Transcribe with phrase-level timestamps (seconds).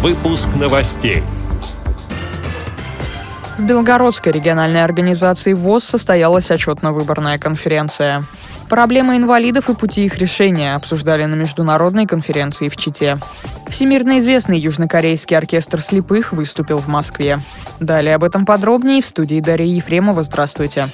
[0.00, 1.24] Выпуск новостей.
[3.58, 8.22] В Белгородской региональной организации ВОЗ состоялась отчетно-выборная конференция.
[8.68, 13.18] Проблемы инвалидов и пути их решения обсуждали на международной конференции в Чите.
[13.66, 17.40] Всемирно известный южнокорейский оркестр слепых выступил в Москве.
[17.80, 20.22] Далее об этом подробнее в студии Дарьи Ефремова.
[20.22, 20.90] Здравствуйте.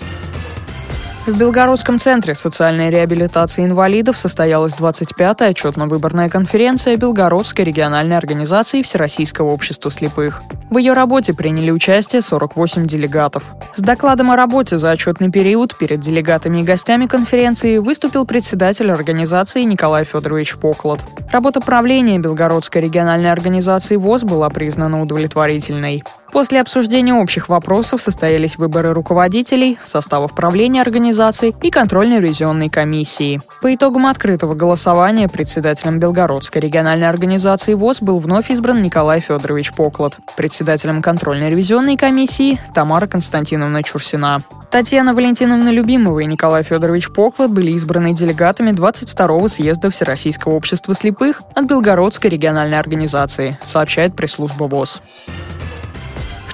[1.26, 9.90] В Белгородском центре социальной реабилитации инвалидов состоялась 25-я отчетно-выборная конференция Белгородской региональной организации Всероссийского общества
[9.90, 10.42] слепых.
[10.68, 13.42] В ее работе приняли участие 48 делегатов.
[13.74, 19.62] С докладом о работе за отчетный период перед делегатами и гостями конференции выступил председатель организации
[19.62, 21.00] Николай Федорович Поклад.
[21.32, 26.04] Работа правления Белгородской региональной организации ВОЗ была признана удовлетворительной.
[26.34, 33.40] После обсуждения общих вопросов состоялись выборы руководителей, составов правления организации и контрольно-ревизионной комиссии.
[33.62, 40.18] По итогам открытого голосования председателем Белгородской региональной организации ВОЗ был вновь избран Николай Федорович Поклад,
[40.36, 44.42] председателем контрольно-ревизионной комиссии Тамара Константиновна Чурсина.
[44.72, 51.42] Татьяна Валентиновна Любимова и Николай Федорович Поклад были избраны делегатами 22-го съезда Всероссийского общества слепых
[51.54, 55.00] от Белгородской региональной организации, сообщает пресс-служба ВОЗ.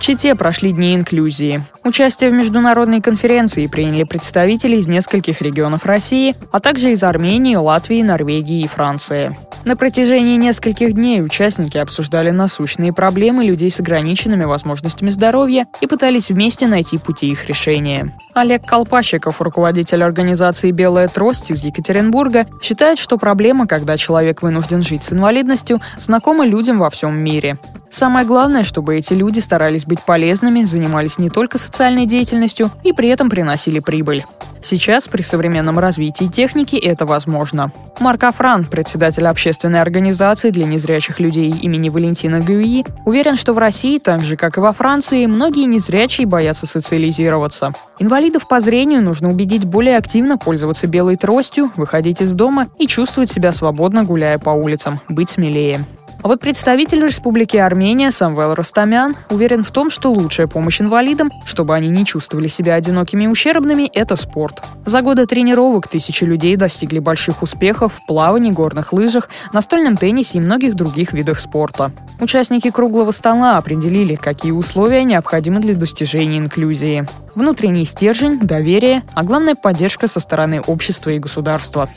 [0.01, 1.63] В Чите прошли дни инклюзии.
[1.85, 8.01] Участие в международной конференции приняли представители из нескольких регионов России, а также из Армении, Латвии,
[8.01, 9.37] Норвегии и Франции.
[9.67, 16.31] На протяжении нескольких дней участники обсуждали насущные проблемы людей с ограниченными возможностями здоровья и пытались
[16.31, 18.17] вместе найти пути их решения.
[18.33, 25.03] Олег Колпащиков, руководитель организации «Белая трость» из Екатеринбурга, считает, что проблема, когда человек вынужден жить
[25.03, 27.59] с инвалидностью, знакома людям во всем мире.
[27.91, 33.09] Самое главное, чтобы эти люди старались быть полезными, занимались не только социальной деятельностью и при
[33.09, 34.25] этом приносили прибыль.
[34.63, 37.73] Сейчас при современном развитии техники это возможно.
[37.99, 43.99] Марк Афран, председатель общественной организации для незрячих людей имени Валентина Гюи, уверен, что в России,
[43.99, 47.75] так же как и во Франции, многие незрячие боятся социализироваться.
[47.99, 53.31] Инвалидов по зрению нужно убедить более активно пользоваться белой тростью, выходить из дома и чувствовать
[53.31, 55.85] себя свободно, гуляя по улицам, быть смелее.
[56.23, 61.75] А вот представитель Республики Армения Самвел Ростамян уверен в том, что лучшая помощь инвалидам, чтобы
[61.75, 64.63] они не чувствовали себя одинокими и ущербными, это спорт.
[64.85, 70.41] За годы тренировок тысячи людей достигли больших успехов в плавании, горных лыжах, настольном теннисе и
[70.43, 71.91] многих других видах спорта.
[72.21, 77.09] Участники круглого стола определили, какие условия необходимы для достижения инклюзии.
[77.35, 81.89] Внутренний стержень, доверие, а главное поддержка со стороны общества и государства.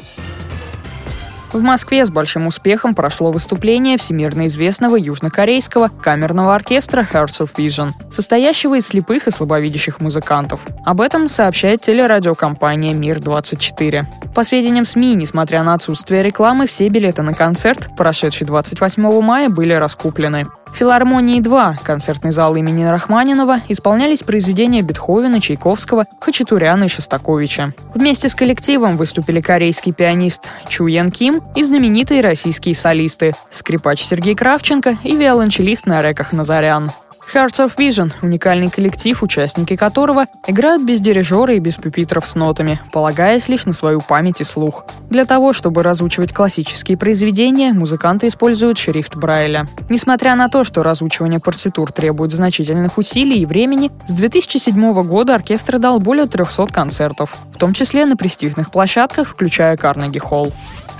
[1.54, 7.92] В Москве с большим успехом прошло выступление всемирно известного южнокорейского камерного оркестра Hearts of Vision,
[8.12, 10.62] состоящего из слепых и слабовидящих музыкантов.
[10.84, 14.06] Об этом сообщает телерадиокомпания «Мир-24».
[14.34, 19.74] По сведениям СМИ, несмотря на отсутствие рекламы, все билеты на концерт, прошедший 28 мая, были
[19.74, 20.46] раскуплены.
[20.76, 27.74] Филармонии 2, концертный зал имени Рахманинова, исполнялись произведения Бетховена, Чайковского, Хачатуряна и Шостаковича.
[27.94, 34.36] Вместе с коллективом выступили корейский пианист Чу Ян Ким и знаменитые российские солисты– скрипач Сергей
[34.36, 36.92] Кравченко и виолончелист Нареках Назарян.
[37.32, 42.80] Hearts of Vision– уникальный коллектив, участники которого играют без дирижера и без пюпитров с нотами,
[42.92, 44.86] полагаясь лишь на свою память и слух.
[45.10, 49.68] Для того, чтобы разучивать классические произведения, музыканты используют шрифт Брайля.
[49.90, 55.80] Несмотря на то, что разучивание партитур требует значительных усилий и времени, с 2007 года оркестр
[55.80, 60.52] дал более 300 концертов, в том числе на престижных площадках, включая Карнеги Холл.